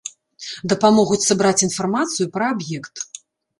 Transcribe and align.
Дапамогуць 0.73 1.19
сабраць 1.29 1.63
інфармацыю 1.69 2.27
пра 2.41 2.51
аб'ект. 2.57 2.95